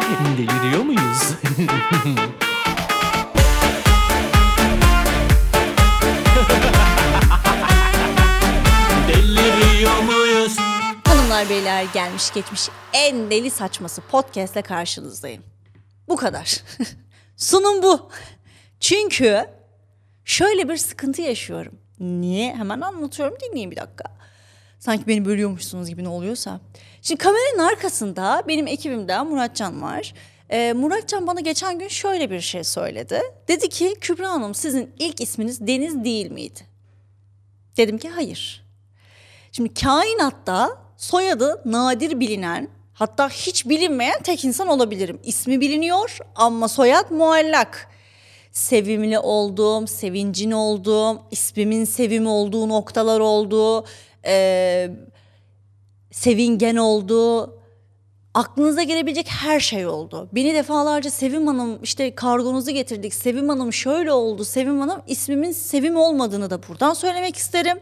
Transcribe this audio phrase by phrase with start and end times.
[0.00, 1.32] Deliriyor muyuz?
[9.08, 10.56] Deliriyor muyuz?
[11.04, 15.42] Hanımlar beyler gelmiş geçmiş en deli saçması podcastle karşınızdayım.
[16.08, 16.62] Bu kadar.
[17.36, 18.10] Sunum bu.
[18.80, 19.46] Çünkü
[20.24, 21.78] şöyle bir sıkıntı yaşıyorum.
[22.00, 22.54] Niye?
[22.54, 24.04] Hemen anlatıyorum dinleyin bir dakika.
[24.78, 26.60] Sanki beni bölüyormuşsunuz gibi ne oluyorsa.
[27.02, 30.14] Şimdi kameranın arkasında benim ekibimde Muratcan var.
[30.50, 33.20] Ee, Muratcan bana geçen gün şöyle bir şey söyledi.
[33.48, 36.60] Dedi ki Kübra Hanım sizin ilk isminiz Deniz değil miydi?
[37.76, 38.66] Dedim ki hayır.
[39.52, 45.20] Şimdi kainatta soyadı nadir bilinen hatta hiç bilinmeyen tek insan olabilirim.
[45.24, 47.88] İsmi biliniyor ama soyad muallak.
[48.52, 53.84] Sevimli olduğum, sevincin olduğum, ismimin sevimi olduğu noktalar oldu.
[54.26, 54.90] Ee,
[56.10, 57.52] sevingen oldu.
[58.34, 60.28] Aklınıza gelebilecek her şey oldu.
[60.32, 63.14] Beni defalarca Sevim Hanım işte kargonuzu getirdik.
[63.14, 64.44] Sevim Hanım şöyle oldu.
[64.44, 67.78] Sevim Hanım ismimin Sevim olmadığını da buradan söylemek isterim.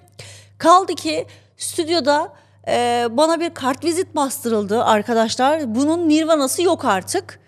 [0.59, 2.33] Kaldı ki stüdyoda
[2.69, 5.75] e, bana bir kart vizit bastırıldı arkadaşlar.
[5.75, 7.41] Bunun nirvanası yok artık.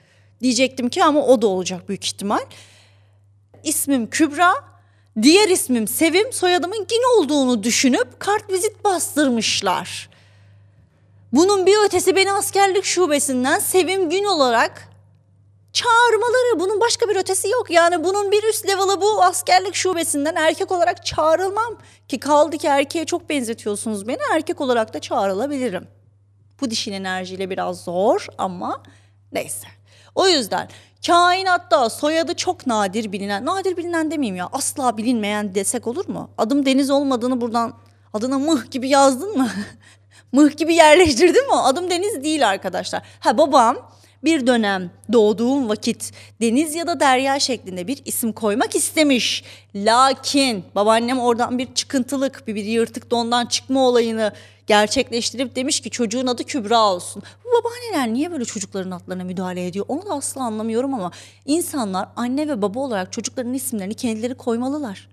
[0.42, 2.40] Diyecektim ki ama o da olacak büyük ihtimal.
[3.64, 4.54] İsmim Kübra,
[5.22, 10.10] diğer ismim Sevim, soyadımın Gün olduğunu düşünüp kart vizit bastırmışlar.
[11.32, 14.88] Bunun bir ötesi beni askerlik şubesinden Sevim Gün olarak
[15.72, 17.70] çağırmaları bunun başka bir ötesi yok.
[17.70, 21.78] Yani bunun bir üst level'ı bu askerlik şubesinden erkek olarak çağrılmam.
[22.08, 25.88] Ki kaldı ki erkeğe çok benzetiyorsunuz beni erkek olarak da çağrılabilirim.
[26.60, 28.82] Bu dişin enerjiyle biraz zor ama
[29.32, 29.75] neyse.
[30.16, 30.68] O yüzden
[31.06, 36.30] kainatta soyadı çok nadir bilinen, nadir bilinen demeyeyim ya asla bilinmeyen desek olur mu?
[36.38, 37.72] Adım Deniz olmadığını buradan
[38.12, 39.48] adına mıh gibi yazdın mı?
[40.32, 41.54] mıh gibi yerleştirdin mi?
[41.54, 43.02] Adım Deniz değil arkadaşlar.
[43.20, 43.76] Ha babam
[44.24, 49.44] bir dönem doğduğum vakit deniz ya da derya şeklinde bir isim koymak istemiş.
[49.74, 54.32] Lakin babaannem oradan bir çıkıntılık, bir, bir yırtık dondan çıkma olayını
[54.66, 57.22] gerçekleştirip demiş ki çocuğun adı Kübra olsun.
[57.44, 59.84] Bu babaanneler niye böyle çocukların adlarına müdahale ediyor?
[59.88, 61.10] Onu da asla anlamıyorum ama
[61.46, 65.08] insanlar anne ve baba olarak çocukların isimlerini kendileri koymalılar.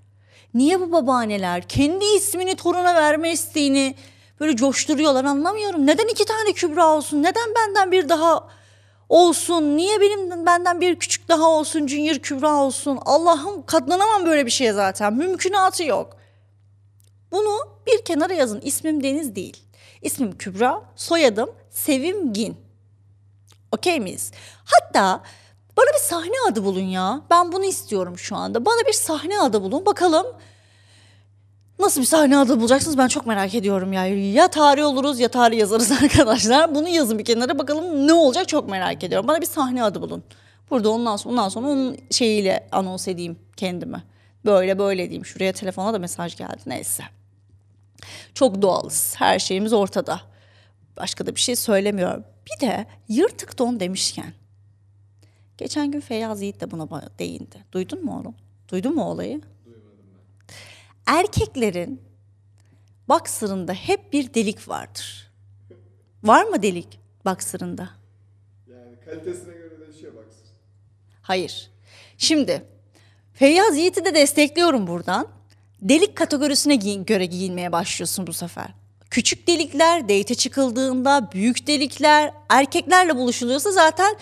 [0.53, 3.95] Niye bu babaanneler kendi ismini toruna verme isteğini
[4.39, 5.87] böyle coşturuyorlar anlamıyorum.
[5.87, 7.23] Neden iki tane Kübra olsun?
[7.23, 8.47] Neden benden bir daha
[9.09, 9.77] olsun?
[9.77, 11.87] Niye benim benden bir küçük daha olsun?
[11.87, 12.99] Junior Kübra olsun?
[13.05, 15.13] Allah'ım katlanamam böyle bir şeye zaten.
[15.13, 16.17] Mümkünatı yok.
[17.33, 18.61] Bunu bir kenara yazın.
[18.61, 19.57] İsmim Deniz değil.
[20.01, 22.57] İsmim Kübra, soyadım Sevimgin.
[23.71, 24.31] Okey miyiz?
[24.65, 25.21] Hatta
[25.77, 27.21] bana bir sahne adı bulun ya.
[27.29, 28.65] Ben bunu istiyorum şu anda.
[28.65, 29.85] Bana bir sahne adı bulun.
[29.85, 30.25] Bakalım
[31.79, 34.07] nasıl bir sahne adı bulacaksınız ben çok merak ediyorum ya.
[34.07, 36.75] Ya tarih oluruz ya tarih yazarız arkadaşlar.
[36.75, 39.27] Bunu yazın bir kenara bakalım ne olacak çok merak ediyorum.
[39.27, 40.23] Bana bir sahne adı bulun.
[40.69, 44.03] Burada ondan sonra, ondan sonra onun şeyiyle anons edeyim kendimi.
[44.45, 45.25] Böyle böyle diyeyim.
[45.25, 46.61] Şuraya telefona da mesaj geldi.
[46.65, 47.03] Neyse.
[48.33, 49.15] Çok doğalız.
[49.17, 50.21] Her şeyimiz ortada.
[50.97, 52.23] Başka da bir şey söylemiyorum.
[52.45, 54.33] Bir de yırtık don demişken.
[55.57, 57.65] Geçen gün Feyyaz Yiğit de buna değindi.
[57.71, 58.33] Duydun mu onu?
[58.69, 59.41] Duydun mu olayı?
[61.05, 62.01] Erkeklerin
[63.09, 65.31] baksırında hep bir delik vardır.
[66.23, 67.89] Var mı delik baksırında?
[68.67, 70.45] Yani kalitesine göre değişiyor baksın.
[71.21, 71.71] Hayır.
[72.17, 72.65] Şimdi
[73.33, 75.27] Feyyaz Yiğit'i de destekliyorum buradan.
[75.83, 78.67] Delik kategorisine göre giyinmeye başlıyorsun bu sefer.
[79.09, 84.15] Küçük delikler, date çıkıldığında büyük delikler, erkeklerle buluşuluyorsa zaten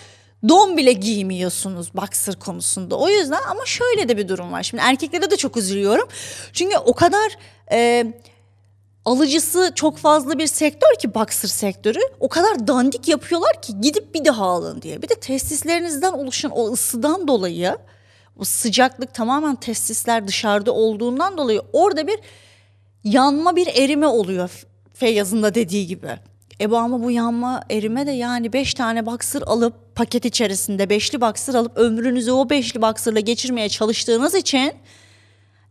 [0.48, 2.96] don bile giymiyorsunuz boxer konusunda.
[2.96, 4.62] O yüzden ama şöyle de bir durum var.
[4.62, 6.08] Şimdi erkeklere de çok üzülüyorum.
[6.52, 7.38] Çünkü o kadar
[7.72, 8.06] e,
[9.04, 12.00] alıcısı çok fazla bir sektör ki boxer sektörü.
[12.20, 15.02] O kadar dandik yapıyorlar ki gidip bir daha alın diye.
[15.02, 17.76] Bir de testislerinizden oluşan o ısıdan dolayı
[18.38, 22.20] o sıcaklık tamamen testisler dışarıda olduğundan dolayı orada bir
[23.04, 26.08] yanma bir erime oluyor Feyyaz'ın da dediği gibi.
[26.60, 31.20] E bu ama bu yanma erime de yani beş tane baksır alıp paket içerisinde beşli
[31.20, 34.72] baksır alıp ömrünüzü o beşli baksırla geçirmeye çalıştığınız için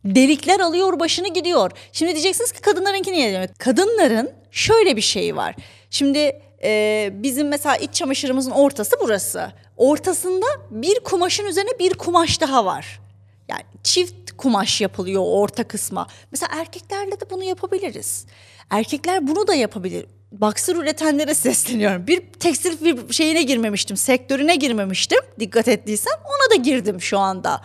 [0.06, 1.72] delikler alıyor başını gidiyor.
[1.92, 3.60] Şimdi diyeceksiniz ki kadınlarınki niye demek?
[3.60, 5.56] Kadınların şöyle bir şeyi var.
[5.90, 9.52] Şimdi e, bizim mesela iç çamaşırımızın ortası burası.
[9.78, 13.00] Ortasında bir kumaşın üzerine bir kumaş daha var.
[13.48, 16.08] Yani çift kumaş yapılıyor orta kısma.
[16.32, 18.26] Mesela erkeklerle de bunu yapabiliriz.
[18.70, 20.06] Erkekler bunu da yapabilir.
[20.32, 22.08] Baksır üretenlere sesleniyorum.
[22.08, 25.20] Bir tekstil bir şeyine girmemiştim, sektörüne girmemiştim.
[25.40, 27.62] Dikkat ettiysen ona da girdim şu anda.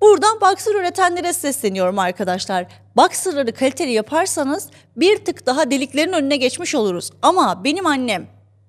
[0.00, 2.66] Buradan baksır üretenlere sesleniyorum arkadaşlar.
[2.96, 7.10] Baksırları kaliteli yaparsanız bir tık daha deliklerin önüne geçmiş oluruz.
[7.22, 8.26] Ama benim annem,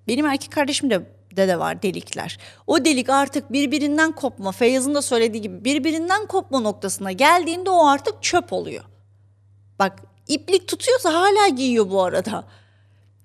[0.08, 1.02] benim erkek kardeşim de
[1.38, 2.38] de var delikler.
[2.68, 8.24] O delik artık birbirinden kopma, Feyyaz'ın da söylediği gibi birbirinden kopma noktasına geldiğinde o artık
[8.24, 8.84] çöp oluyor.
[9.80, 12.44] Bak iplik tutuyorsa hala giyiyor bu arada.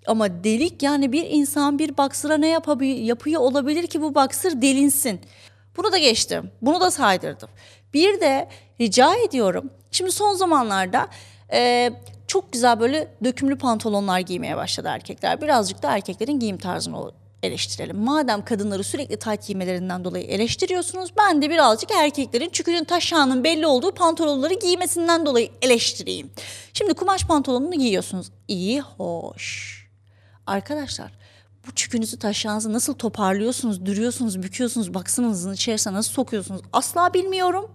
[0.07, 5.21] Ama delik yani bir insan bir baksıra ne yapabi- yapıyor olabilir ki bu baksır delinsin.
[5.77, 6.51] Bunu da geçtim.
[6.63, 7.49] Bunu da saydırdım.
[7.95, 8.49] Bir de
[8.81, 9.71] rica ediyorum.
[9.91, 11.09] Şimdi son zamanlarda
[11.53, 11.91] e,
[12.27, 15.41] çok güzel böyle dökümlü pantolonlar giymeye başladı erkekler.
[15.41, 17.97] Birazcık da erkeklerin giyim tarzını eleştirelim.
[17.97, 23.93] Madem kadınları sürekli tayt giymelerinden dolayı eleştiriyorsunuz ben de birazcık erkeklerin çükünün taşağının belli olduğu
[23.95, 26.31] pantolonları giymesinden dolayı eleştireyim.
[26.73, 28.31] Şimdi kumaş pantolonunu giyiyorsunuz.
[28.49, 29.73] İyi, hoş.
[30.47, 31.13] Arkadaşlar
[31.67, 37.70] bu çükünüzü taşağınızı nasıl toparlıyorsunuz, duruyorsunuz, büküyorsunuz, baksınızın içerisine nasıl sokuyorsunuz asla bilmiyorum.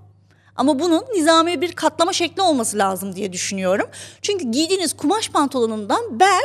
[0.55, 3.87] Ama bunun nizami bir katlama şekli olması lazım diye düşünüyorum.
[4.21, 6.43] Çünkü giydiğiniz kumaş pantolonundan ben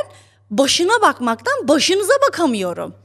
[0.51, 2.95] başına bakmaktan başınıza bakamıyorum.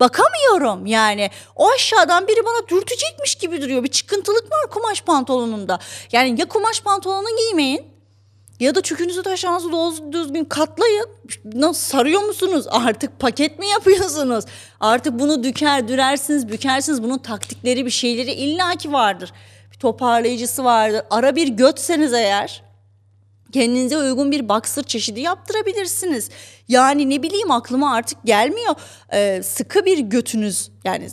[0.00, 1.30] Bakamıyorum yani.
[1.56, 3.84] O aşağıdan biri bana dürtecekmiş gibi duruyor.
[3.84, 5.78] Bir çıkıntılık var kumaş pantolonunda.
[6.12, 7.99] Yani ya kumaş pantolonu giymeyin
[8.60, 11.06] ya da çükünüzü taşağınızı doğru düzgün katlayın.
[11.44, 12.66] Nasıl sarıyor musunuz?
[12.70, 14.44] Artık paket mi yapıyorsunuz?
[14.80, 17.02] Artık bunu düker, dürersiniz, bükersiniz.
[17.02, 19.32] Bunun taktikleri bir şeyleri illaki vardır.
[19.72, 21.02] Bir toparlayıcısı vardır.
[21.10, 22.62] Ara bir götseniz eğer
[23.52, 26.30] kendinize uygun bir boxer çeşidi yaptırabilirsiniz.
[26.68, 28.74] Yani ne bileyim aklıma artık gelmiyor.
[29.12, 31.08] Ee, sıkı bir götünüz yani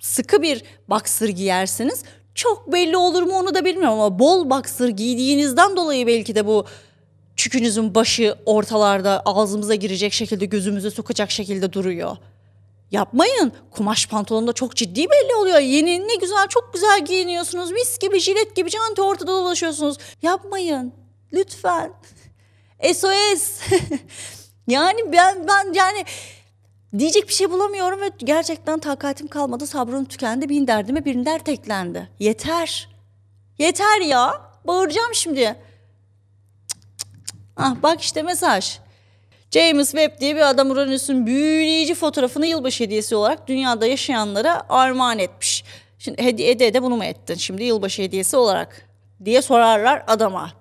[0.00, 2.04] sıkı bir boxer giyerseniz
[2.34, 6.64] çok belli olur mu onu da bilmiyorum ama bol boxer giydiğinizden dolayı belki de bu
[7.38, 12.16] çükünüzün başı ortalarda ağzımıza girecek şekilde gözümüze sokacak şekilde duruyor.
[12.90, 13.52] Yapmayın.
[13.70, 15.58] Kumaş pantolonda çok ciddi belli oluyor.
[15.58, 17.70] Yeni ne güzel çok güzel giyiniyorsunuz.
[17.70, 19.96] Mis gibi jilet gibi canti ortada dolaşıyorsunuz.
[20.22, 20.92] Yapmayın.
[21.32, 21.92] Lütfen.
[22.94, 23.60] SOS.
[24.66, 26.04] yani ben ben yani
[26.98, 29.66] diyecek bir şey bulamıyorum ve gerçekten takatim kalmadı.
[29.66, 30.48] Sabrım tükendi.
[30.48, 32.08] Bin derdime bir dert eklendi.
[32.18, 32.88] Yeter.
[33.58, 34.42] Yeter ya.
[34.64, 35.67] Bağıracağım şimdi.
[37.58, 38.78] Ah bak işte mesaj.
[39.50, 45.64] James Webb diye bir adam Uranüs'ün büyüleyici fotoğrafını yılbaşı hediyesi olarak dünyada yaşayanlara armağan etmiş.
[45.98, 48.86] Şimdi hediye ede de bunu mu ettin şimdi yılbaşı hediyesi olarak
[49.24, 50.52] diye sorarlar adama.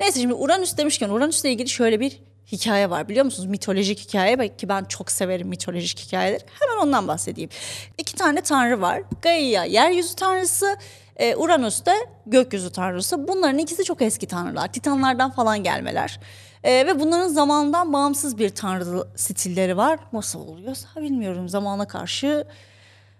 [0.00, 2.20] Neyse şimdi Uranüs demişken Uranüs'le ilgili şöyle bir
[2.52, 3.48] hikaye var biliyor musunuz?
[3.48, 6.42] Mitolojik hikaye belki ben çok severim mitolojik hikayeleri.
[6.60, 7.50] Hemen ondan bahsedeyim.
[7.98, 9.02] İki tane tanrı var.
[9.22, 10.76] Gaia yeryüzü tanrısı,
[11.16, 11.94] e, Uranüs de
[12.26, 13.28] gökyüzü tanrısı.
[13.28, 14.72] Bunların ikisi çok eski tanrılar.
[14.72, 16.20] Titanlardan falan gelmeler.
[16.64, 19.98] E, ve bunların zamandan bağımsız bir tanrı stilleri var.
[20.12, 21.48] Nasıl oluyorsa bilmiyorum.
[21.48, 22.44] Zamana karşı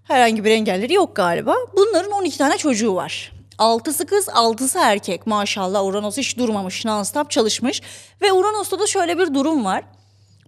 [0.05, 1.55] herhangi bir engelleri yok galiba.
[1.77, 3.33] Bunların 12 tane çocuğu var.
[3.59, 5.27] Altısı kız, altısı erkek.
[5.27, 7.83] Maşallah Uranos hiç durmamış, non-stop çalışmış.
[8.23, 9.85] Ve Uranos'ta da şöyle bir durum var.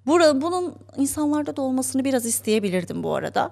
[0.06, 3.50] Bura, bunun insanlarda da olmasını biraz isteyebilirdim bu arada.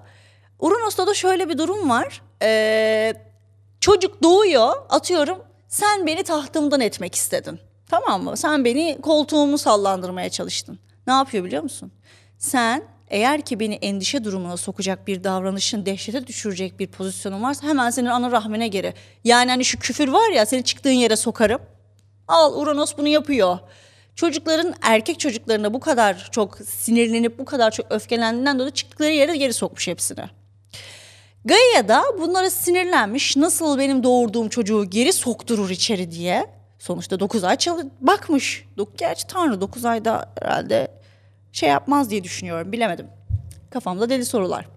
[0.59, 2.21] Uranos'ta da şöyle bir durum var.
[2.41, 3.13] Ee,
[3.79, 5.37] çocuk doğuyor, atıyorum
[5.67, 7.59] sen beni tahtımdan etmek istedin.
[7.95, 8.37] Tamam mı?
[8.37, 10.79] Sen beni koltuğumu sallandırmaya çalıştın.
[11.07, 11.91] Ne yapıyor biliyor musun?
[12.37, 17.89] Sen eğer ki beni endişe durumuna sokacak bir davranışın, dehşete düşürecek bir pozisyonun varsa hemen
[17.89, 18.93] senin ana rahmine geri.
[19.23, 21.61] Yani hani şu küfür var ya seni çıktığın yere sokarım.
[22.27, 23.59] Al Uranos bunu yapıyor.
[24.15, 29.53] Çocukların erkek çocuklarına bu kadar çok sinirlenip bu kadar çok öfkelendiğinden dolayı çıktıkları yere geri
[29.53, 30.25] sokmuş hepsini.
[31.45, 33.37] Gaia da bunlara sinirlenmiş.
[33.37, 36.54] Nasıl benim doğurduğum çocuğu geri sokturur içeri diye.
[36.85, 38.65] Sonuçta 9 ay çalı bakmış.
[38.97, 40.87] Gerçi Tanrı 9 ayda herhalde
[41.51, 42.71] şey yapmaz diye düşünüyorum.
[42.71, 43.07] Bilemedim.
[43.71, 44.67] Kafamda deli sorular.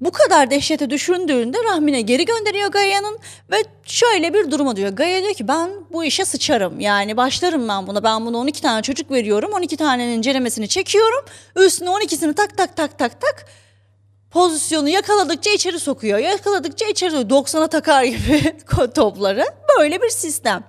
[0.00, 3.18] Bu kadar dehşete düşündüğünde rahmine geri gönderiyor Gaia'nın
[3.50, 4.90] ve şöyle bir duruma diyor.
[4.90, 6.80] Gaia diyor ki ben bu işe sıçarım.
[6.80, 8.04] Yani başlarım ben buna.
[8.04, 9.52] Ben buna 12 tane çocuk veriyorum.
[9.52, 11.24] 12 tanenin ceremesini çekiyorum.
[11.56, 13.46] Üstüne 12'sini tak tak tak tak tak
[14.30, 16.18] pozisyonu yakaladıkça içeri sokuyor.
[16.18, 17.44] Yakaladıkça içeri sokuyor.
[17.44, 18.56] 90'a takar gibi
[18.94, 19.44] topları.
[19.78, 20.64] Böyle bir sistem.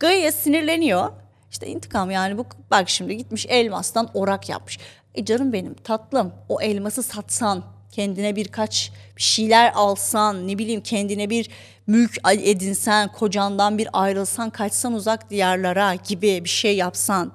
[0.00, 1.12] Gaia sinirleniyor.
[1.50, 4.78] İşte intikam yani bu bak şimdi gitmiş elmastan orak yapmış.
[5.14, 11.30] E canım benim tatlım o elması satsan kendine birkaç bir şeyler alsan ne bileyim kendine
[11.30, 11.50] bir
[11.86, 17.32] mülk edinsen kocandan bir ayrılsan kaçsan uzak diyarlara gibi bir şey yapsan.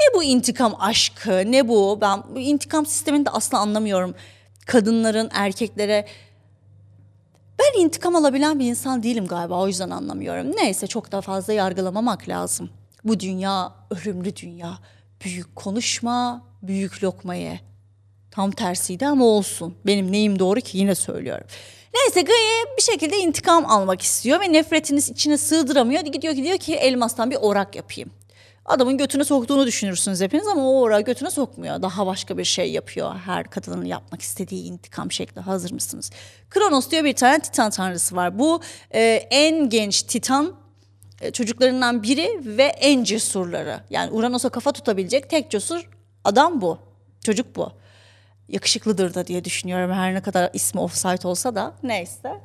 [0.00, 4.14] Ne bu intikam aşkı ne bu ben bu intikam sistemini de asla anlamıyorum.
[4.68, 6.06] Kadınların erkeklere
[7.58, 10.56] ben intikam alabilen bir insan değilim galiba o yüzden anlamıyorum.
[10.56, 12.70] Neyse çok da fazla yargılamamak lazım.
[13.04, 14.78] Bu dünya ölümlü dünya.
[15.24, 17.58] Büyük konuşma, büyük lokmayı.
[18.30, 19.74] Tam tersiydi ama olsun.
[19.86, 21.46] Benim neyim doğru ki yine söylüyorum.
[21.94, 26.00] Neyse Gaye bir şekilde intikam almak istiyor ve nefretini içine sığdıramıyor.
[26.00, 28.10] Gidiyor gidiyor ki elmastan bir orak yapayım.
[28.68, 31.82] Adamın götüne soktuğunu düşünürsünüz hepiniz ama o oraya götüne sokmuyor.
[31.82, 33.14] Daha başka bir şey yapıyor.
[33.24, 35.40] Her kadının yapmak istediği intikam şekli.
[35.40, 36.10] Hazır mısınız?
[36.50, 38.38] Kronos diyor bir tane Titan tanrısı var.
[38.38, 38.60] Bu
[38.94, 40.54] e, en genç Titan
[41.20, 43.80] e, çocuklarından biri ve en cesurları.
[43.90, 45.90] Yani Uranos'a kafa tutabilecek tek cesur
[46.24, 46.78] adam bu.
[47.24, 47.72] Çocuk bu.
[48.48, 51.74] Yakışıklıdır da diye düşünüyorum her ne kadar ismi offside olsa da.
[51.82, 52.40] Neyse.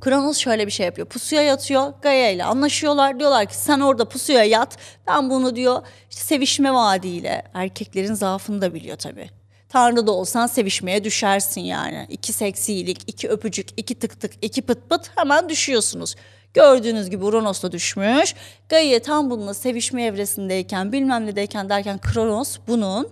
[0.00, 1.08] Kronos şöyle bir şey yapıyor.
[1.08, 1.92] Pusuya yatıyor.
[2.02, 3.20] Gaia ile anlaşıyorlar.
[3.20, 4.76] Diyorlar ki sen orada pusuya yat.
[5.06, 7.42] Ben bunu diyor işte sevişme vaadiyle.
[7.54, 9.30] Erkeklerin zaafını da biliyor tabii.
[9.68, 12.06] Tanrı da olsan sevişmeye düşersin yani.
[12.10, 16.14] İki seksilik, iki öpücük, iki tık tık, iki pıt pıt hemen düşüyorsunuz.
[16.54, 18.34] Gördüğünüz gibi Uranos da düşmüş.
[18.68, 23.08] Gaia tam bununla sevişme evresindeyken bilmem nedeyken derken Kronos bunun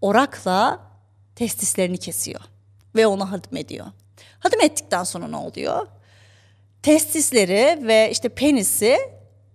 [0.00, 0.80] orakla
[1.36, 2.40] testislerini kesiyor.
[2.96, 3.86] Ve onu hadım ediyor.
[4.38, 5.86] Hadım ettikten sonra ne oluyor?
[6.82, 8.98] Testisleri ve işte penisi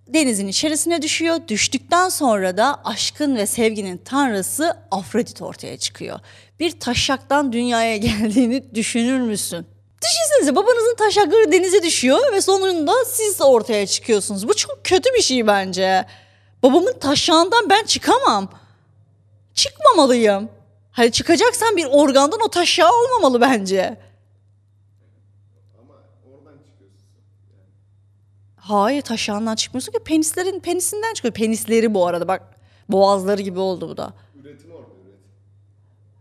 [0.07, 1.37] denizin içerisine düşüyor.
[1.47, 6.19] Düştükten sonra da aşkın ve sevginin tanrısı Afrodit ortaya çıkıyor.
[6.59, 9.67] Bir taşaktan dünyaya geldiğini düşünür müsün?
[10.03, 14.47] Düşünsenize babanızın taşakları denize düşüyor ve sonunda siz ortaya çıkıyorsunuz.
[14.47, 16.05] Bu çok kötü bir şey bence.
[16.63, 18.49] Babamın taşağından ben çıkamam.
[19.53, 20.49] Çıkmamalıyım.
[20.91, 23.97] Hani çıkacaksan bir organdan o taşağı olmamalı bence.
[25.79, 25.93] Ama
[26.31, 27.57] oradan çıkıyorsun sen.
[27.57, 31.33] Yani Hayır taşağından çıkmıyorsun ki penislerin penisinden çıkıyor.
[31.33, 32.41] Penisleri bu arada bak
[32.89, 34.13] boğazları gibi oldu bu da.
[34.43, 35.19] üretim orada üretim.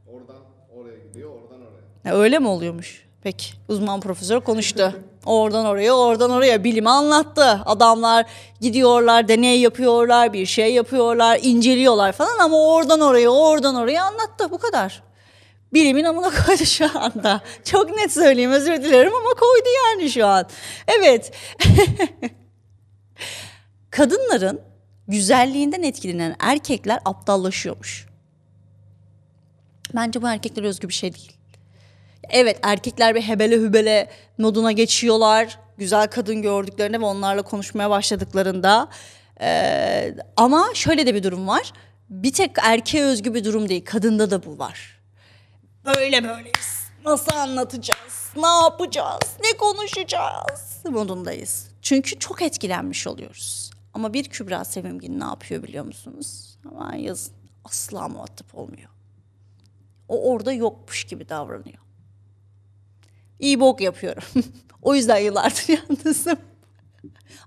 [0.06, 0.42] Oradan
[0.76, 2.10] oraya gidiyor, oradan oraya.
[2.10, 3.04] Ya öyle mi oluyormuş?
[3.22, 4.94] Peki uzman profesör konuştu.
[5.26, 7.60] Oradan oraya, oradan oraya bilimi anlattı.
[7.66, 8.26] Adamlar
[8.60, 14.50] gidiyorlar, deney yapıyorlar, bir şey yapıyorlar, inceliyorlar falan ama oradan oraya, oradan oraya anlattı.
[14.50, 15.02] Bu kadar.
[15.74, 17.40] Bilimin amına koydu şu anda.
[17.64, 20.48] Çok net söyleyeyim özür dilerim ama koydu yani şu an.
[20.86, 21.32] Evet.
[23.90, 24.60] Kadınların
[25.08, 28.06] güzelliğinden etkilenen erkekler aptallaşıyormuş.
[29.94, 31.32] Bence bu erkeklere özgü bir şey değil.
[32.30, 35.58] Evet erkekler bir hebele hübele moduna geçiyorlar.
[35.78, 38.88] Güzel kadın gördüklerinde ve onlarla konuşmaya başladıklarında.
[39.40, 41.72] Ee, ama şöyle de bir durum var.
[42.10, 43.84] Bir tek erkeğe özgü bir durum değil.
[43.84, 45.03] Kadında da bu var.
[45.86, 46.88] Böyle böyleyiz.
[47.04, 48.32] Nasıl anlatacağız?
[48.36, 49.36] Ne yapacağız?
[49.42, 50.82] Ne konuşacağız?
[50.84, 51.68] Modundayız.
[51.82, 53.70] Çünkü çok etkilenmiş oluyoruz.
[53.94, 56.58] Ama bir Kübra Sevimgin ne yapıyor biliyor musunuz?
[56.70, 57.34] Aman yazın.
[57.64, 58.88] Asla muhatap olmuyor.
[60.08, 61.78] O orada yokmuş gibi davranıyor.
[63.38, 64.22] İyi bok yapıyorum.
[64.82, 66.38] o yüzden yıllardır yalnızım.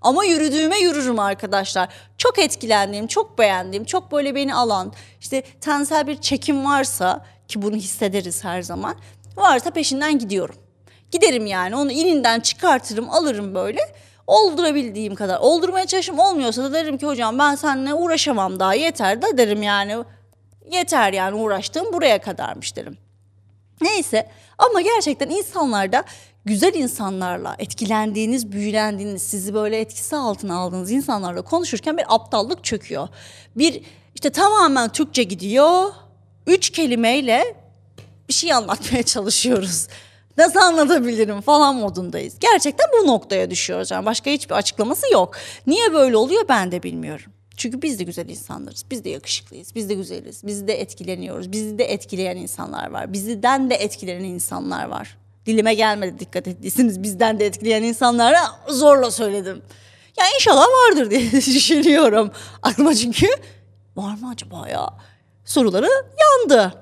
[0.01, 1.89] Ama yürüdüğüme yürürüm arkadaşlar.
[2.17, 7.75] Çok etkilendiğim, çok beğendiğim, çok böyle beni alan, işte tensel bir çekim varsa ki bunu
[7.75, 8.96] hissederiz her zaman.
[9.36, 10.56] Varsa peşinden gidiyorum.
[11.12, 13.80] Giderim yani onu ilinden çıkartırım, alırım böyle.
[14.27, 15.39] Oldurabildiğim kadar.
[15.39, 19.98] Oldurmaya çalışırım olmuyorsa da derim ki hocam ben seninle uğraşamam daha yeter de derim yani.
[20.72, 22.98] Yeter yani uğraştığım buraya kadarmış derim.
[23.82, 26.04] Neyse ama gerçekten insanlarda
[26.46, 33.08] güzel insanlarla etkilendiğiniz, büyülendiğiniz, sizi böyle etkisi altına aldığınız insanlarla konuşurken bir aptallık çöküyor.
[33.56, 33.82] Bir
[34.16, 35.92] işte tamamen Türkçe gidiyor.
[36.48, 37.56] Üç kelimeyle
[38.30, 39.88] bir şey anlatmaya çalışıyoruz.
[40.38, 42.36] Nasıl anlatabilirim falan modundayız.
[42.39, 43.92] Gerçekten bu noktaya düşüyoruz.
[43.92, 45.36] Yani başka hiçbir açıklaması yok.
[45.68, 47.32] Niye böyle oluyor ben de bilmiyorum.
[47.58, 48.86] Çünkü biz de güzel insanlarız.
[48.92, 49.75] Biz de yakışıklıyız.
[49.75, 50.42] Biz de güzeliz.
[50.44, 51.51] Biz de etkileniyoruz.
[51.51, 53.13] Bizi de etkileyen insanlar var.
[53.13, 55.18] Bizden de etkilenen insanlar var.
[55.46, 58.39] Dilime gelmedi dikkat ettiyseniz bizden de etkileyen insanlara
[58.70, 59.62] zorla söyledim.
[60.18, 62.32] Ya inşallah vardır diye düşünüyorum.
[62.62, 63.27] Aklıma çünkü
[63.96, 64.89] var mı acaba ya?
[65.48, 65.89] Soruları
[66.22, 66.74] yandı.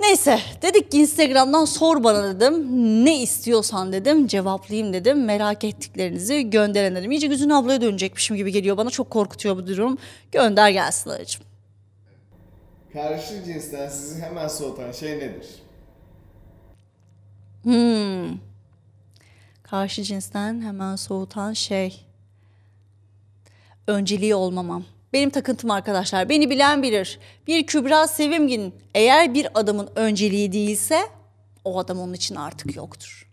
[0.00, 2.64] Neyse dedik ki Instagram'dan sor bana dedim.
[3.04, 5.24] Ne istiyorsan dedim cevaplayayım dedim.
[5.24, 7.10] Merak ettiklerinizi gönderin dedim.
[7.10, 8.90] İyice Güzün ablaya dönecekmişim gibi geliyor bana.
[8.90, 9.98] Çok korkutuyor bu durum.
[10.32, 11.42] Gönder gelsin aracım.
[12.92, 15.46] Karşı cinsten sizi hemen soğutan şey nedir?
[19.62, 22.06] Karşı cinsten hemen soğutan şey.
[23.86, 24.84] Önceliği olmamam.
[25.14, 26.28] Benim takıntım arkadaşlar.
[26.28, 27.18] Beni bilen bilir.
[27.46, 30.98] Bir Kübra Sevimgin eğer bir adamın önceliği değilse
[31.64, 33.30] o adam onun için artık yoktur.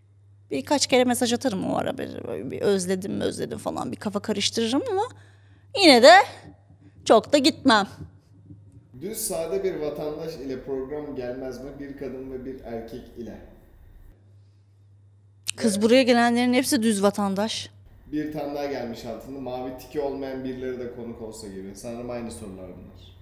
[0.50, 2.10] Birkaç kere mesaj atarım o ara bir,
[2.50, 5.02] bir özledim özledim falan bir kafa karıştırırım ama
[5.82, 6.12] yine de
[7.04, 7.88] çok da gitmem.
[9.00, 11.70] Düz sade bir vatandaş ile program gelmez mi?
[11.80, 13.38] Bir kadın ve bir erkek ile.
[15.56, 17.70] Kız buraya gelenlerin hepsi düz vatandaş.
[18.12, 19.40] Bir tane daha gelmiş altında.
[19.40, 21.74] Mavi tiki olmayan birileri de konuk olsa gibi.
[21.74, 23.16] Sanırım aynı sorular bunlar.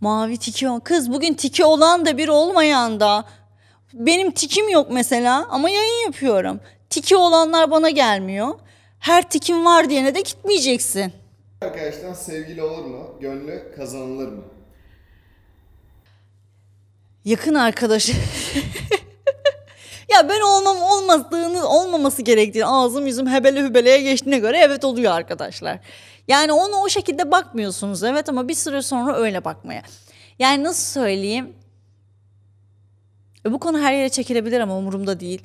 [0.00, 0.66] Mavi tiki.
[0.84, 3.24] Kız bugün tiki olan da bir olmayan da.
[3.92, 6.60] Benim tikim yok mesela ama yayın yapıyorum.
[6.90, 8.48] Tiki olanlar bana gelmiyor.
[8.98, 11.12] Her tikim var diyene de gitmeyeceksin.
[11.60, 13.16] Arkadaşlar sevgili olur mu?
[13.20, 14.44] Gönlü kazanılır mı?
[17.24, 18.12] Yakın arkadaşı.
[20.10, 25.78] ya ben olmam olmadığını olmaması gerektiğini ağzım yüzüm hebele hübeleye geçtiğine göre evet oluyor arkadaşlar.
[26.28, 29.82] Yani onu o şekilde bakmıyorsunuz evet ama bir süre sonra öyle bakmaya.
[30.38, 31.52] Yani nasıl söyleyeyim?
[33.46, 35.42] Bu konu her yere çekilebilir ama umurumda değil.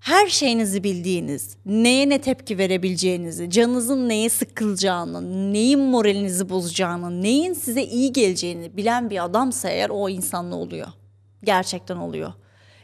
[0.00, 7.82] Her şeyinizi bildiğiniz, neye ne tepki verebileceğinizi, canınızın neye sıkılacağını, neyin moralinizi bozacağını, neyin size
[7.82, 10.88] iyi geleceğini bilen bir adamsa eğer o insanla oluyor.
[11.44, 12.32] Gerçekten oluyor.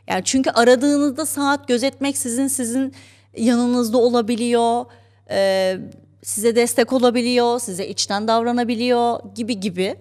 [0.09, 2.95] Yani çünkü aradığınızda saat gözetmeksizin sizin
[3.37, 4.85] yanınızda olabiliyor,
[5.31, 5.79] e,
[6.23, 9.97] size destek olabiliyor, size içten davranabiliyor gibi gibi.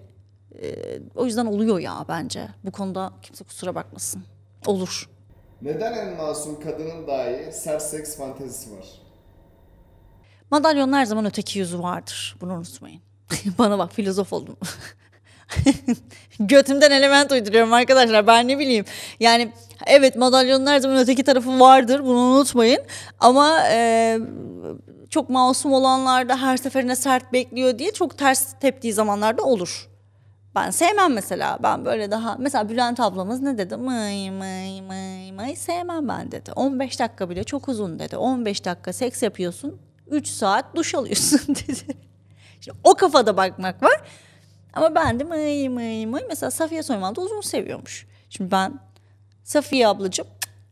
[0.62, 0.76] E,
[1.14, 2.48] o yüzden oluyor ya bence.
[2.64, 4.22] Bu konuda kimse kusura bakmasın.
[4.66, 5.08] Olur.
[5.62, 8.86] Neden en masum kadının dahi sert seks fantezisi var?
[10.50, 12.36] Madalyonun her zaman öteki yüzü vardır.
[12.40, 13.00] Bunu unutmayın.
[13.58, 14.56] Bana bak filozof oldum.
[16.40, 18.26] Götümden element uyduruyorum arkadaşlar.
[18.26, 18.84] Ben ne bileyim.
[19.20, 19.52] Yani
[19.86, 22.04] evet madalyonun her zaman öteki tarafı vardır.
[22.04, 22.80] Bunu unutmayın.
[23.20, 24.18] Ama e,
[25.10, 29.88] çok masum olanlarda her seferinde sert bekliyor diye çok ters teptiği zamanlarda olur.
[30.54, 31.58] Ben sevmem mesela.
[31.62, 33.76] Ben böyle daha mesela Bülent ablamız ne dedi?
[33.76, 36.52] Mıy mıy mıy mıy sevmem ben dedi.
[36.52, 38.16] 15 dakika bile çok uzun dedi.
[38.16, 39.78] 15 dakika seks yapıyorsun.
[40.10, 41.96] 3 saat duş alıyorsun dedi.
[42.60, 44.00] Şimdi o kafada bakmak var.
[44.72, 48.06] Ama ben de mıy mıy mıy mesela Safiye Soyman da uzun seviyormuş.
[48.30, 48.80] Şimdi ben
[49.48, 50.26] Safiye ablacığım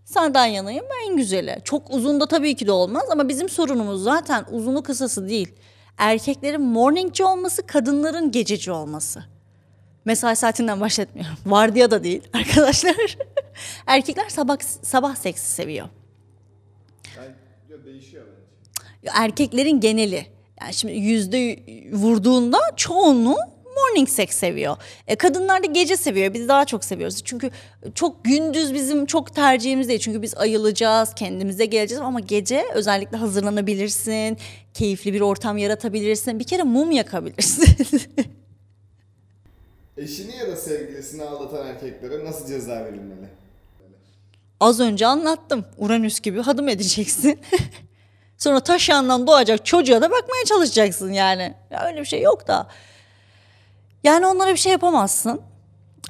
[0.04, 1.56] senden yanayım en güzeli.
[1.64, 5.54] Çok uzun da tabii ki de olmaz ama bizim sorunumuz zaten uzunu kısası değil.
[5.99, 9.25] Erkeklerin morningci olması, kadınların gececi olması.
[10.04, 11.37] Mesai saatinden bahsetmiyorum.
[11.47, 12.97] Vardiya da değil arkadaşlar.
[13.87, 15.88] Erkekler sabah sabah seksi seviyor.
[17.16, 18.87] Yani değişiyor bence.
[19.02, 20.26] Ya Erkeklerin geneli.
[20.61, 21.59] Yani şimdi yüzde
[21.92, 23.56] vurduğunda çoğunluğu
[23.87, 24.76] morning sex seviyor.
[25.07, 26.35] E, kadınlar da gece seviyor.
[26.35, 27.23] Biz daha çok seviyoruz.
[27.25, 27.50] Çünkü
[27.95, 30.00] çok gündüz bizim çok tercihimiz değil.
[30.00, 34.38] Çünkü biz ayılacağız, kendimize geleceğiz ama gece özellikle hazırlanabilirsin.
[34.75, 36.39] Keyifli bir ortam yaratabilirsin.
[36.39, 37.87] Bir kere mum yakabilirsin.
[39.97, 43.28] Eşini ya da sevgilisini aldatan erkeklere nasıl ceza verilmeli?
[44.61, 45.65] Az önce anlattım.
[45.78, 47.41] Uranüs gibi hadım edeceksin.
[48.39, 51.54] Sonra taş yandan doğacak çocuğa da bakmaya çalışacaksın yani.
[51.71, 52.69] Ya öyle bir şey yok da.
[54.06, 55.40] Yani onlara bir şey yapamazsın.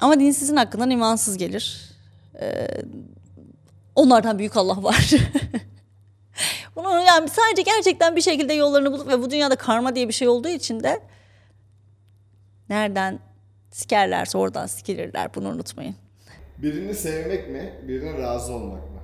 [0.01, 1.91] Ama dinsizin hakkından imansız gelir.
[2.41, 2.67] Ee,
[3.95, 5.11] onlardan büyük Allah var.
[6.75, 10.27] Bunu yani sadece gerçekten bir şekilde yollarını bulup ve bu dünyada karma diye bir şey
[10.27, 11.01] olduğu için de
[12.69, 13.19] nereden
[13.71, 15.33] sikerlerse oradan sikilirler.
[15.35, 15.95] Bunu unutmayın.
[16.57, 18.97] Birini sevmek mi, birine razı olmak mı?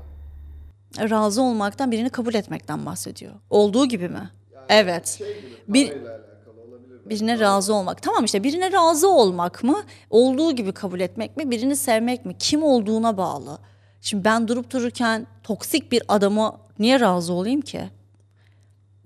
[1.10, 3.34] razı olmaktan birini kabul etmekten bahsediyor.
[3.50, 4.30] Olduğu gibi mi?
[4.70, 5.08] evet.
[5.18, 6.93] Şey gibi, Bir- parayla alakalı olabilir.
[6.93, 6.93] mi?
[7.06, 8.02] Birine razı olmak.
[8.02, 9.84] Tamam işte birine razı olmak mı?
[10.10, 11.52] Olduğu gibi kabul etmek mi?
[11.52, 12.36] Birini sevmek mi?
[12.40, 13.58] Kim olduğuna bağlı.
[14.02, 17.90] Şimdi ben durup dururken toksik bir adama niye razı olayım ki?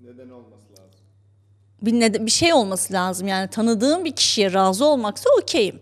[0.00, 1.00] Neden olması lazım?
[1.82, 3.28] Bir, nede- bir şey olması lazım.
[3.28, 5.80] Yani tanıdığım bir kişiye razı olmaksa okeyim.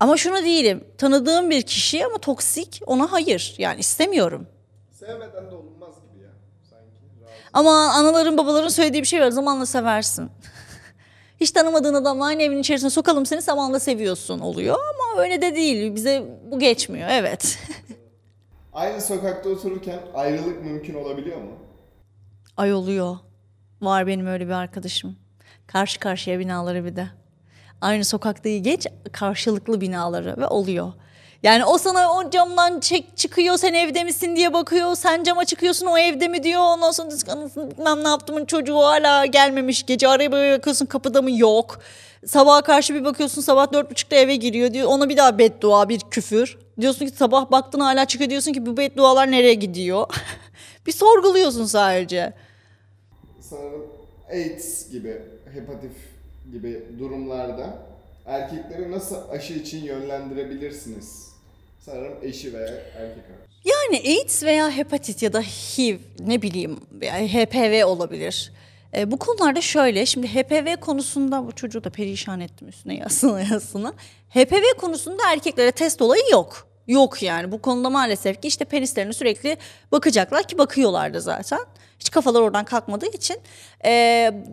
[0.00, 0.84] Ama şunu değilim.
[0.98, 3.54] Tanıdığım bir kişi ama toksik ona hayır.
[3.58, 4.46] Yani istemiyorum.
[4.92, 6.30] Sevmeden de olunmaz gibi ya
[6.70, 6.86] sanki.
[7.22, 7.32] Razı.
[7.56, 9.30] Ama anaların babaların söylediği bir şey var.
[9.30, 10.30] Zamanla seversin.
[11.40, 14.74] Hiç tanımadığın adamla aynı evin içerisine sokalım seni zamanla seviyorsun oluyor.
[14.74, 15.94] Ama öyle de değil.
[15.94, 17.08] Bize bu geçmiyor.
[17.10, 17.58] Evet.
[18.72, 21.50] Aynı sokakta otururken ayrılık mümkün olabiliyor mu?
[22.56, 23.16] Ay oluyor.
[23.80, 25.16] Var benim öyle bir arkadaşım.
[25.66, 27.08] Karşı karşıya binaları bir de.
[27.80, 30.92] Aynı sokaktayı geç karşılıklı binaları ve oluyor.
[31.46, 34.94] Yani o sana o camdan çek çıkıyor sen evde misin diye bakıyor.
[34.96, 36.60] Sen cama çıkıyorsun o evde mi diyor.
[36.60, 39.86] Ondan sonra anasını bilmem ne yaptımın çocuğu hala gelmemiş.
[39.86, 41.78] Gece araya böyle bakıyorsun kapıda mı yok.
[42.26, 44.88] Sabaha karşı bir bakıyorsun sabah dört buçukta eve giriyor diyor.
[44.88, 46.58] Ona bir daha beddua bir küfür.
[46.80, 50.06] Diyorsun ki sabah baktın hala çıkıyor diyorsun ki bu beddualar nereye gidiyor?
[50.86, 52.32] bir sorguluyorsun sadece.
[53.40, 53.86] Sanırım
[54.30, 55.22] AIDS gibi,
[55.54, 55.92] hepatif
[56.52, 57.78] gibi durumlarda
[58.26, 61.35] erkekleri nasıl aşı için yönlendirebilirsiniz?
[61.86, 63.46] Sanırım eşi veya erkek arkadaşı.
[63.64, 68.52] Yani AIDS veya hepatit ya da HIV ne bileyim HPV olabilir.
[68.96, 73.92] E, bu konularda şöyle şimdi HPV konusunda bu çocuğu da perişan ettim üstüne yazsına yazsına.
[74.30, 76.66] HPV konusunda erkeklere test olayı yok.
[76.86, 79.56] Yok yani bu konuda maalesef ki işte penislerini sürekli
[79.92, 81.60] bakacaklar ki bakıyorlar da zaten.
[82.00, 83.36] Hiç kafalar oradan kalkmadığı için
[83.84, 83.90] e,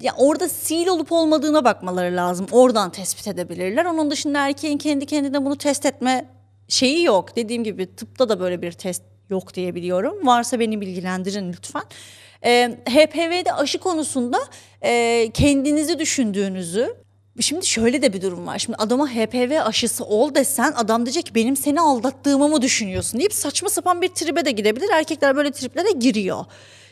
[0.02, 2.48] ya orada sil olup olmadığına bakmaları lazım.
[2.52, 3.86] Oradan tespit edebilirler.
[3.86, 6.26] Onun dışında erkeğin kendi kendine bunu test etme
[6.68, 7.36] şeyi yok.
[7.36, 10.28] Dediğim gibi tıpta da böyle bir test yok diye biliyorum.
[10.28, 11.84] Varsa beni bilgilendirin lütfen.
[12.46, 14.40] Ee, HPV'de aşı konusunda
[14.82, 17.04] e, kendinizi düşündüğünüzü
[17.40, 18.60] Şimdi şöyle de bir durum var.
[18.60, 23.70] Şimdi adama HPV aşısı ol desen adam diyecek benim seni aldattığımı mı düşünüyorsun deyip saçma
[23.70, 24.90] sapan bir tribe de gidebilir.
[24.90, 26.46] Erkekler böyle triplere giriyor.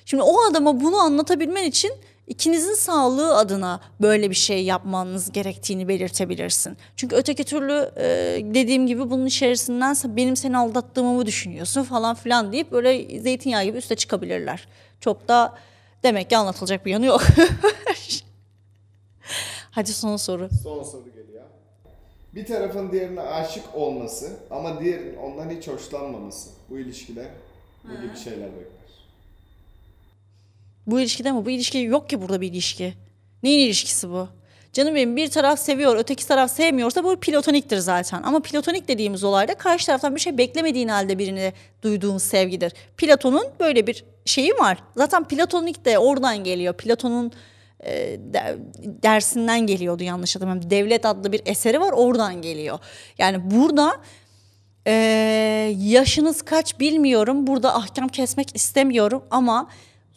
[0.06, 1.92] Şimdi o adama bunu anlatabilmen için
[2.32, 6.78] ikinizin sağlığı adına böyle bir şey yapmanız gerektiğini belirtebilirsin.
[6.96, 8.06] Çünkü öteki türlü e,
[8.54, 13.78] dediğim gibi bunun içerisinden benim seni aldattığımı mı düşünüyorsun falan filan deyip böyle zeytinyağı gibi
[13.78, 14.68] üste çıkabilirler.
[15.00, 15.58] Çok da
[16.04, 17.22] demek ki anlatılacak bir yanı yok.
[19.72, 20.50] Hadi son soru.
[20.64, 21.44] Son soru geliyor.
[22.36, 26.50] Bir tarafın diğerine aşık olması ama diğerinin ondan hiç hoşlanmaması.
[26.70, 27.32] Bu ilişkide
[27.86, 28.81] ne gibi şeyler bekler?
[30.88, 31.46] Bu ilişkide mi?
[31.46, 32.94] Bu ilişki yok ki burada bir ilişki.
[33.44, 34.28] Neyin ilişkisi bu?
[34.74, 38.24] Canım benim bir taraf seviyor, öteki taraf sevmiyorsa bu platoniktir zaten.
[38.24, 42.74] Ama platonik dediğimiz olayda karşı taraftan bir şey beklemediğin halde birine duyduğun sevgidir.
[42.98, 44.78] Platon'un böyle bir şeyi var.
[44.98, 46.74] Zaten platonik de oradan geliyor.
[46.74, 47.32] Platon'un
[47.80, 47.92] e,
[48.34, 48.58] de-
[49.04, 50.70] dersinden geliyordu yanlış hatırlamıyorum.
[50.70, 52.80] Devlet adlı bir eseri var oradan geliyor.
[53.18, 54.02] Yani burada
[54.88, 57.48] ee, yaşınız kaç bilmiyorum.
[57.48, 59.70] Burada ahkam kesmek istemiyorum ama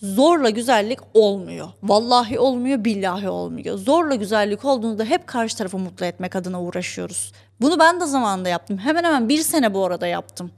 [0.05, 1.69] zorla güzellik olmuyor.
[1.83, 3.79] Vallahi olmuyor, billahi olmuyor.
[3.79, 7.33] Zorla güzellik olduğunda hep karşı tarafı mutlu etmek adına uğraşıyoruz.
[7.61, 8.79] Bunu ben de zamanında yaptım.
[8.79, 10.51] Hemen hemen bir sene bu arada yaptım.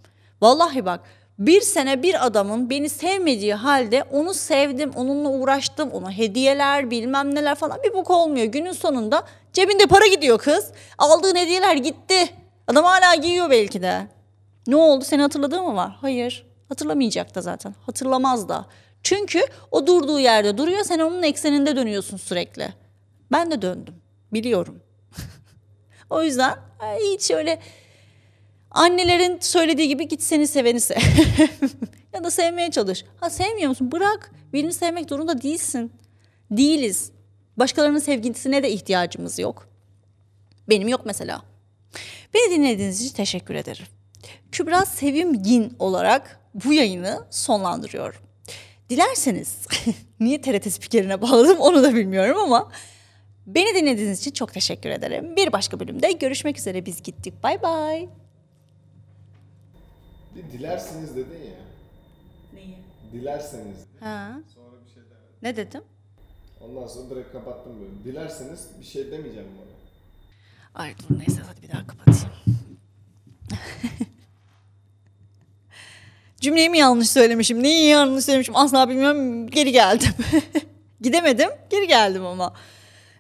[0.43, 1.01] Vallahi bak
[1.39, 7.55] bir sene bir adamın beni sevmediği halde onu sevdim, onunla uğraştım, ona hediyeler bilmem neler
[7.55, 8.47] falan bir bok olmuyor.
[8.47, 10.71] Günün sonunda cebinde para gidiyor kız.
[10.99, 12.29] Aldığın hediyeler gitti.
[12.69, 14.07] Adam hala giyiyor belki de.
[14.67, 15.97] Ne oldu seni hatırladığı mı var?
[16.01, 16.47] Hayır.
[16.69, 17.75] Hatırlamayacak da zaten.
[17.87, 18.67] Hatırlamaz da.
[19.07, 22.69] Çünkü o durduğu yerde duruyor sen onun ekseninde dönüyorsun sürekli.
[23.33, 23.95] Ben de döndüm.
[24.33, 24.83] Biliyorum.
[26.11, 26.57] o yüzden
[27.01, 27.59] hiç öyle
[28.71, 30.97] annelerin söylediği gibi git seni seveni sev.
[32.13, 33.05] ya da sevmeye çalış.
[33.21, 33.93] Ha sevmiyor musun?
[33.93, 34.31] Bırak.
[34.53, 35.93] Birini sevmek zorunda değilsin.
[36.51, 37.11] Değiliz.
[37.57, 39.69] Başkalarının sevgisine de ihtiyacımız yok.
[40.69, 41.43] Benim yok mesela.
[42.35, 43.87] Beni dinlediğiniz için teşekkür ederim.
[44.53, 48.26] Kübra Sevimgin olarak bu yayını sonlandırıyorum.
[48.91, 49.67] Dilerseniz,
[50.21, 52.73] niye TRT spikerine bağladım onu da bilmiyorum ama
[53.47, 55.37] beni dinlediğiniz için çok teşekkür ederim.
[55.37, 57.35] Bir başka bölümde görüşmek üzere biz gittik.
[57.43, 58.09] Bay bay.
[60.37, 61.61] Bir dilersiniz dedin ya.
[62.53, 62.77] Neyi?
[63.13, 63.77] Dilerseniz.
[64.01, 65.29] Ha, Sonra bir şey demedim.
[65.43, 65.83] ne dedim?
[66.61, 68.05] Ondan sonra direkt kapattım böyle.
[68.05, 69.77] Dilerseniz bir şey demeyeceğim bana.
[70.85, 72.31] Ay dur neyse hadi bir daha kapatayım.
[76.47, 77.63] Cümleyi mi yanlış söylemişim?
[77.63, 78.57] Neyi yanlış söylemişim?
[78.57, 79.47] Asla bilmiyorum.
[79.47, 80.09] Geri geldim.
[81.01, 81.49] Gidemedim.
[81.71, 82.53] Geri geldim ama.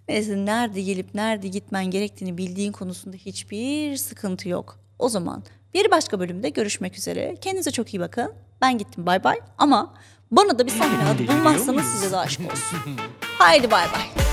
[0.09, 4.79] Neyse nerede gelip nerede gitmen gerektiğini bildiğin konusunda hiçbir sıkıntı yok.
[4.99, 7.37] O zaman bir başka bölümde görüşmek üzere.
[7.41, 8.33] Kendinize çok iyi bakın.
[8.63, 9.37] Ben gittim bay bay.
[9.59, 9.95] Ama
[10.31, 12.79] bana da bir sahne adı bulmazsanız size de aşk olsun.
[13.39, 14.27] Haydi bay bay.